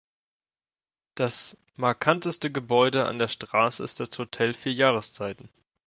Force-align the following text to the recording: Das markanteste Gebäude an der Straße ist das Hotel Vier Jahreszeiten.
Das 1.13 1.57
markanteste 1.75 2.51
Gebäude 2.51 3.05
an 3.05 3.19
der 3.19 3.27
Straße 3.27 3.83
ist 3.83 3.99
das 3.99 4.17
Hotel 4.17 4.55
Vier 4.55 4.73
Jahreszeiten. 4.73 5.47